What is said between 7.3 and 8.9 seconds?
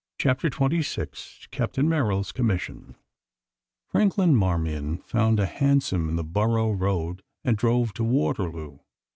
and drove to Waterloo.